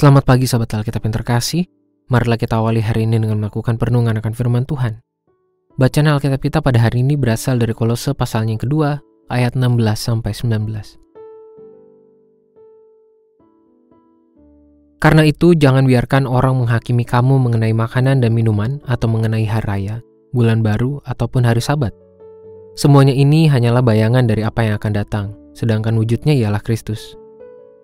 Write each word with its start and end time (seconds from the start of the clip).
Selamat 0.00 0.24
pagi 0.24 0.48
sahabat 0.48 0.80
Alkitab 0.80 1.04
yang 1.04 1.12
terkasih. 1.20 1.68
Marilah 2.08 2.40
kita 2.40 2.56
awali 2.56 2.80
hari 2.80 3.04
ini 3.04 3.20
dengan 3.20 3.36
melakukan 3.36 3.76
perenungan 3.76 4.16
akan 4.16 4.32
firman 4.32 4.64
Tuhan. 4.64 5.04
Bacaan 5.76 6.08
Alkitab 6.08 6.40
kita 6.40 6.64
pada 6.64 6.80
hari 6.80 7.04
ini 7.04 7.20
berasal 7.20 7.60
dari 7.60 7.76
Kolose 7.76 8.16
pasal 8.16 8.48
yang 8.48 8.56
kedua, 8.56 8.96
ayat 9.28 9.60
16 9.60 9.76
sampai 10.00 10.32
19. 10.32 10.96
Karena 15.04 15.20
itu, 15.28 15.52
jangan 15.52 15.84
biarkan 15.84 16.24
orang 16.24 16.56
menghakimi 16.64 17.04
kamu 17.04 17.36
mengenai 17.36 17.76
makanan 17.76 18.24
dan 18.24 18.32
minuman 18.32 18.80
atau 18.88 19.04
mengenai 19.04 19.44
hari 19.44 19.68
raya, 19.68 19.96
bulan 20.32 20.64
baru, 20.64 21.04
ataupun 21.04 21.44
hari 21.44 21.60
sabat. 21.60 21.92
Semuanya 22.72 23.12
ini 23.12 23.52
hanyalah 23.52 23.84
bayangan 23.84 24.24
dari 24.24 24.48
apa 24.48 24.64
yang 24.64 24.80
akan 24.80 24.92
datang, 24.96 25.36
sedangkan 25.52 25.92
wujudnya 26.00 26.32
ialah 26.32 26.64
Kristus. 26.64 27.19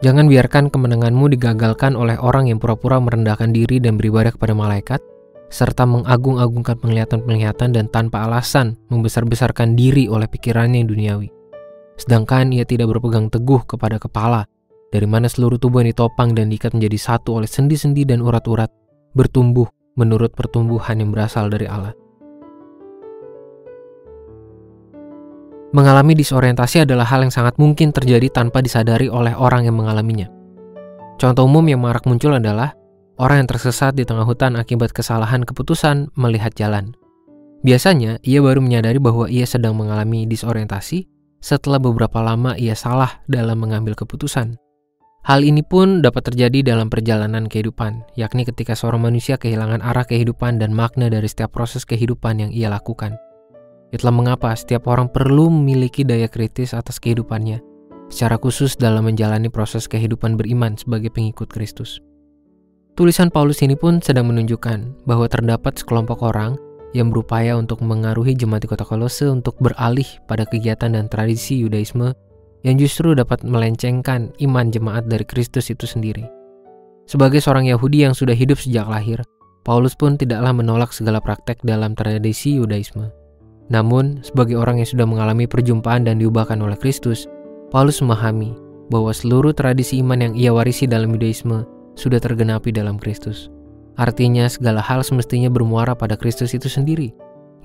Jangan 0.04 0.28
biarkan 0.28 0.68
kemenanganmu 0.68 1.32
digagalkan 1.32 1.96
oleh 1.96 2.20
orang 2.20 2.52
yang 2.52 2.60
pura-pura 2.60 3.00
merendahkan 3.00 3.48
diri 3.48 3.80
dan 3.80 3.96
beribadah 3.96 4.28
kepada 4.28 4.52
malaikat, 4.52 5.00
serta 5.48 5.88
mengagung-agungkan 5.88 6.76
penglihatan-penglihatan 6.84 7.72
dan 7.72 7.88
tanpa 7.88 8.28
alasan 8.28 8.76
membesar-besarkan 8.92 9.72
diri 9.72 10.04
oleh 10.04 10.28
pikirannya 10.28 10.84
yang 10.84 10.90
duniawi. 10.92 11.28
Sedangkan 11.96 12.52
ia 12.52 12.68
tidak 12.68 12.92
berpegang 12.92 13.32
teguh 13.32 13.64
kepada 13.64 13.96
kepala, 13.96 14.44
dari 14.92 15.08
mana 15.08 15.32
seluruh 15.32 15.56
tubuh 15.56 15.80
yang 15.80 15.96
ditopang 15.96 16.36
dan 16.36 16.52
diikat 16.52 16.76
menjadi 16.76 17.16
satu 17.16 17.40
oleh 17.40 17.48
sendi-sendi 17.48 18.04
dan 18.04 18.20
urat-urat, 18.20 18.68
bertumbuh 19.16 19.64
menurut 19.96 20.36
pertumbuhan 20.36 21.00
yang 21.00 21.08
berasal 21.08 21.48
dari 21.48 21.64
Allah. 21.64 21.96
Mengalami 25.76 26.16
disorientasi 26.16 26.88
adalah 26.88 27.04
hal 27.04 27.28
yang 27.28 27.34
sangat 27.34 27.60
mungkin 27.60 27.92
terjadi 27.92 28.32
tanpa 28.32 28.64
disadari 28.64 29.12
oleh 29.12 29.36
orang 29.36 29.68
yang 29.68 29.76
mengalaminya. 29.76 30.24
Contoh 31.20 31.44
umum 31.44 31.68
yang 31.68 31.84
marak 31.84 32.08
muncul 32.08 32.32
adalah 32.32 32.72
orang 33.20 33.44
yang 33.44 33.48
tersesat 33.52 33.92
di 33.92 34.08
tengah 34.08 34.24
hutan 34.24 34.56
akibat 34.56 34.96
kesalahan 34.96 35.44
keputusan 35.44 36.16
melihat 36.16 36.56
jalan. 36.56 36.96
Biasanya, 37.60 38.24
ia 38.24 38.40
baru 38.40 38.64
menyadari 38.64 38.96
bahwa 38.96 39.28
ia 39.28 39.44
sedang 39.44 39.76
mengalami 39.76 40.24
disorientasi 40.24 41.12
setelah 41.44 41.76
beberapa 41.76 42.24
lama 42.24 42.56
ia 42.56 42.72
salah 42.72 43.20
dalam 43.28 43.60
mengambil 43.60 43.92
keputusan. 43.92 44.56
Hal 45.28 45.44
ini 45.44 45.60
pun 45.60 46.00
dapat 46.00 46.32
terjadi 46.32 46.72
dalam 46.72 46.88
perjalanan 46.88 47.52
kehidupan, 47.52 48.16
yakni 48.16 48.48
ketika 48.48 48.72
seorang 48.72 49.12
manusia 49.12 49.36
kehilangan 49.36 49.84
arah 49.84 50.08
kehidupan 50.08 50.56
dan 50.56 50.72
makna 50.72 51.12
dari 51.12 51.28
setiap 51.28 51.52
proses 51.52 51.84
kehidupan 51.84 52.48
yang 52.48 52.50
ia 52.54 52.72
lakukan. 52.72 53.20
Itulah 53.96 54.12
mengapa 54.12 54.52
setiap 54.52 54.92
orang 54.92 55.08
perlu 55.08 55.48
memiliki 55.48 56.04
daya 56.04 56.28
kritis 56.28 56.76
atas 56.76 57.00
kehidupannya, 57.00 57.64
secara 58.12 58.36
khusus 58.36 58.76
dalam 58.76 59.08
menjalani 59.08 59.48
proses 59.48 59.88
kehidupan 59.88 60.36
beriman 60.36 60.76
sebagai 60.76 61.08
pengikut 61.08 61.48
Kristus. 61.48 62.04
Tulisan 62.92 63.32
Paulus 63.32 63.64
ini 63.64 63.72
pun 63.72 64.04
sedang 64.04 64.28
menunjukkan 64.28 65.08
bahwa 65.08 65.24
terdapat 65.32 65.80
sekelompok 65.80 66.20
orang 66.28 66.60
yang 66.92 67.08
berupaya 67.08 67.56
untuk 67.56 67.80
mengaruhi 67.80 68.36
jemaat 68.36 68.64
di 68.64 68.68
kota 68.68 68.84
Kolose 68.84 69.32
untuk 69.32 69.56
beralih 69.64 70.04
pada 70.28 70.44
kegiatan 70.44 70.92
dan 70.92 71.08
tradisi 71.08 71.56
Yudaisme 71.56 72.12
yang 72.68 72.76
justru 72.76 73.16
dapat 73.16 73.48
melencengkan 73.48 74.28
iman 74.44 74.68
jemaat 74.68 75.08
dari 75.08 75.24
Kristus 75.24 75.72
itu 75.72 75.88
sendiri. 75.88 76.28
Sebagai 77.08 77.40
seorang 77.40 77.64
Yahudi 77.64 78.04
yang 78.04 78.12
sudah 78.12 78.36
hidup 78.36 78.60
sejak 78.60 78.92
lahir, 78.92 79.24
Paulus 79.64 79.96
pun 79.96 80.20
tidaklah 80.20 80.52
menolak 80.52 80.92
segala 80.92 81.16
praktek 81.16 81.64
dalam 81.64 81.96
tradisi 81.96 82.60
Yudaisme. 82.60 83.25
Namun, 83.66 84.22
sebagai 84.22 84.54
orang 84.54 84.78
yang 84.78 84.88
sudah 84.88 85.06
mengalami 85.06 85.50
perjumpaan 85.50 86.06
dan 86.06 86.22
diubahkan 86.22 86.58
oleh 86.62 86.78
Kristus, 86.78 87.26
Paulus 87.74 87.98
memahami 87.98 88.54
bahwa 88.86 89.10
seluruh 89.10 89.50
tradisi 89.50 89.98
iman 89.98 90.22
yang 90.22 90.34
ia 90.38 90.54
warisi 90.54 90.86
dalam 90.86 91.10
Yudaisme 91.10 91.66
sudah 91.98 92.22
tergenapi 92.22 92.70
dalam 92.70 93.00
Kristus. 93.00 93.50
Artinya, 93.98 94.46
segala 94.46 94.78
hal 94.78 95.02
semestinya 95.02 95.50
bermuara 95.50 95.96
pada 95.96 96.14
Kristus 96.14 96.54
itu 96.54 96.70
sendiri. 96.70 97.10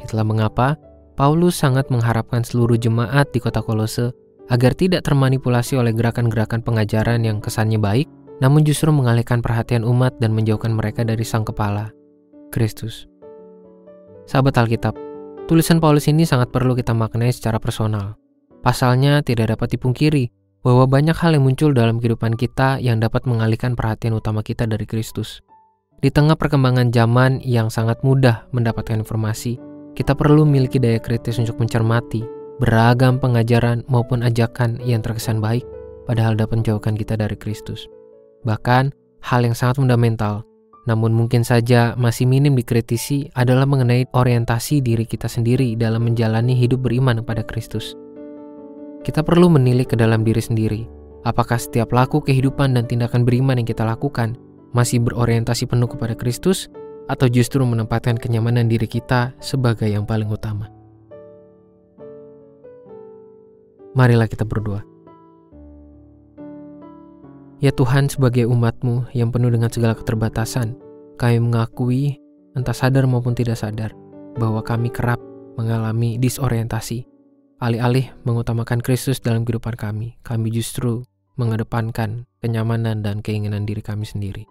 Itulah 0.02 0.26
mengapa 0.26 0.80
Paulus 1.14 1.60
sangat 1.60 1.92
mengharapkan 1.94 2.42
seluruh 2.42 2.80
jemaat 2.80 3.30
di 3.30 3.38
kota 3.44 3.62
Kolose 3.62 4.16
agar 4.50 4.74
tidak 4.74 5.06
termanipulasi 5.06 5.78
oleh 5.78 5.94
gerakan-gerakan 5.94 6.66
pengajaran 6.66 7.22
yang 7.22 7.38
kesannya 7.44 7.78
baik, 7.78 8.10
namun 8.42 8.66
justru 8.66 8.90
mengalihkan 8.90 9.44
perhatian 9.44 9.86
umat 9.86 10.18
dan 10.18 10.34
menjauhkan 10.34 10.74
mereka 10.74 11.06
dari 11.06 11.22
sang 11.22 11.46
kepala, 11.46 11.94
Kristus. 12.50 13.06
Sahabat 14.26 14.58
Alkitab, 14.58 14.96
Tulisan 15.52 15.84
Paulus 15.84 16.08
ini 16.08 16.24
sangat 16.24 16.48
perlu 16.48 16.72
kita 16.80 16.96
maknai 16.96 17.28
secara 17.28 17.60
personal. 17.60 18.16
Pasalnya 18.64 19.20
tidak 19.20 19.52
dapat 19.52 19.76
dipungkiri 19.76 20.32
bahwa 20.64 20.88
banyak 20.88 21.12
hal 21.12 21.36
yang 21.36 21.44
muncul 21.44 21.76
dalam 21.76 22.00
kehidupan 22.00 22.40
kita 22.40 22.80
yang 22.80 23.04
dapat 23.04 23.28
mengalihkan 23.28 23.76
perhatian 23.76 24.16
utama 24.16 24.48
kita 24.48 24.64
dari 24.64 24.88
Kristus. 24.88 25.44
Di 26.00 26.08
tengah 26.08 26.40
perkembangan 26.40 26.96
zaman 26.96 27.44
yang 27.44 27.68
sangat 27.68 28.00
mudah 28.00 28.48
mendapatkan 28.56 29.04
informasi, 29.04 29.60
kita 29.92 30.16
perlu 30.16 30.48
memiliki 30.48 30.80
daya 30.80 31.04
kritis 31.04 31.36
untuk 31.36 31.60
mencermati 31.60 32.24
beragam 32.64 33.20
pengajaran 33.20 33.84
maupun 33.92 34.24
ajakan 34.24 34.80
yang 34.80 35.04
terkesan 35.04 35.44
baik, 35.44 35.68
padahal 36.08 36.40
dapat 36.40 36.64
menjauhkan 36.64 36.96
kita 36.96 37.20
dari 37.20 37.36
Kristus. 37.36 37.92
Bahkan, 38.48 38.96
hal 39.20 39.44
yang 39.44 39.52
sangat 39.52 39.84
fundamental 39.84 40.48
namun 40.90 41.14
mungkin 41.14 41.46
saja 41.46 41.94
masih 41.94 42.26
minim 42.26 42.58
dikritisi 42.58 43.30
adalah 43.38 43.70
mengenai 43.70 44.10
orientasi 44.10 44.82
diri 44.82 45.06
kita 45.06 45.30
sendiri 45.30 45.78
dalam 45.78 46.06
menjalani 46.10 46.58
hidup 46.58 46.82
beriman 46.82 47.22
kepada 47.22 47.46
Kristus. 47.46 47.94
Kita 49.02 49.22
perlu 49.22 49.50
menilik 49.50 49.90
ke 49.90 49.98
dalam 49.98 50.26
diri 50.26 50.42
sendiri, 50.42 50.82
apakah 51.26 51.58
setiap 51.58 51.94
laku 51.94 52.22
kehidupan 52.22 52.78
dan 52.78 52.86
tindakan 52.90 53.26
beriman 53.26 53.62
yang 53.62 53.68
kita 53.70 53.86
lakukan 53.86 54.38
masih 54.74 55.02
berorientasi 55.02 55.70
penuh 55.70 55.90
kepada 55.90 56.18
Kristus 56.18 56.70
atau 57.10 57.28
justru 57.28 57.62
menempatkan 57.66 58.16
kenyamanan 58.18 58.70
diri 58.70 58.86
kita 58.88 59.34
sebagai 59.42 59.90
yang 59.90 60.06
paling 60.06 60.30
utama. 60.30 60.70
Marilah 63.92 64.32
kita 64.32 64.48
berdoa. 64.48 64.91
Ya 67.62 67.70
Tuhan, 67.70 68.10
sebagai 68.10 68.50
umatmu 68.50 69.14
yang 69.14 69.30
penuh 69.30 69.54
dengan 69.54 69.70
segala 69.70 69.94
keterbatasan, 69.94 70.74
kami 71.22 71.38
mengakui, 71.38 72.18
entah 72.58 72.74
sadar 72.74 73.06
maupun 73.06 73.38
tidak 73.38 73.62
sadar, 73.62 73.94
bahwa 74.34 74.66
kami 74.66 74.90
kerap 74.90 75.22
mengalami 75.62 76.18
disorientasi. 76.18 77.06
Alih-alih 77.62 78.10
mengutamakan 78.26 78.82
Kristus 78.82 79.22
dalam 79.22 79.46
kehidupan 79.46 79.78
kami, 79.78 80.18
kami 80.26 80.50
justru 80.50 81.06
mengedepankan 81.38 82.26
kenyamanan 82.42 83.06
dan 83.06 83.22
keinginan 83.22 83.70
diri 83.70 83.86
kami 83.86 84.10
sendiri. 84.10 84.50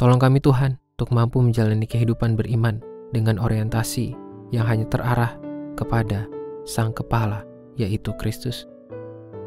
Tolong 0.00 0.16
kami 0.16 0.40
Tuhan 0.40 0.80
untuk 0.96 1.12
mampu 1.12 1.44
menjalani 1.44 1.84
kehidupan 1.84 2.32
beriman 2.32 2.80
dengan 3.12 3.36
orientasi 3.36 4.16
yang 4.56 4.64
hanya 4.64 4.88
terarah 4.88 5.36
kepada 5.76 6.24
Sang 6.64 6.96
Kepala, 6.96 7.44
yaitu 7.76 8.16
Kristus. 8.16 8.71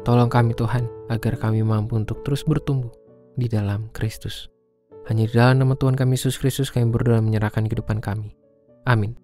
Tolong 0.06 0.30
kami 0.30 0.54
Tuhan, 0.54 0.86
agar 1.10 1.34
kami 1.34 1.66
mampu 1.66 1.98
untuk 1.98 2.22
terus 2.22 2.46
bertumbuh 2.46 2.94
di 3.34 3.50
dalam 3.50 3.90
Kristus. 3.90 4.46
Hanya 5.10 5.26
di 5.26 5.34
dalam 5.34 5.58
nama 5.58 5.74
Tuhan 5.74 5.98
kami 5.98 6.14
Yesus 6.14 6.38
Kristus 6.38 6.70
kami 6.70 6.94
berdoa 6.94 7.18
menyerahkan 7.18 7.66
kehidupan 7.66 7.98
kami. 7.98 8.38
Amin. 8.86 9.18